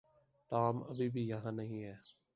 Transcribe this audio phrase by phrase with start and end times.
[0.51, 1.95] Tom ابھی بھی یہاں نہیں ہے۔